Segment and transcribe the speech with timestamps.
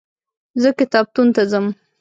[0.61, 1.65] زه کتابتون ته ځم.